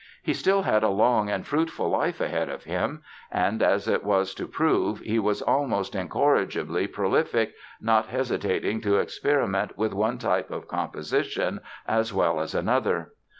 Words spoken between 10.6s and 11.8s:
composition